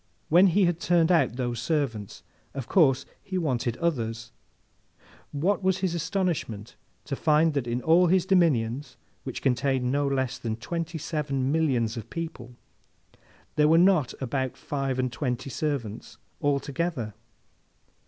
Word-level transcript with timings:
When 0.29 0.47
he 0.47 0.65
had 0.65 0.79
turned 0.79 1.11
out 1.11 1.35
those 1.35 1.59
servants, 1.59 2.23
of 2.55 2.67
course 2.67 3.05
he 3.21 3.37
wanted 3.37 3.77
others. 3.77 4.31
What 5.31 5.61
was 5.61 5.77
his 5.77 5.93
astonishment 5.93 6.75
to 7.05 7.15
find 7.15 7.53
that 7.53 7.67
in 7.67 7.83
all 7.83 8.07
his 8.07 8.25
dominions, 8.25 8.97
which 9.25 9.43
contained 9.43 9.91
no 9.91 10.07
less 10.07 10.39
than 10.39 10.55
twenty 10.55 10.97
seven 10.97 11.51
millions 11.51 11.97
of 11.97 12.09
people, 12.09 12.55
there 13.57 13.67
were 13.67 13.77
not 13.77 14.15
above 14.19 14.55
five 14.55 14.97
and 14.97 15.11
twenty 15.13 15.51
servants 15.51 16.17
altogether! 16.41 17.13